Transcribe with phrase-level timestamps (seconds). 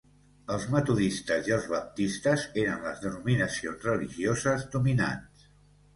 [0.53, 5.49] Els metodistes i els baptistes eren les denominacions religioses dominants.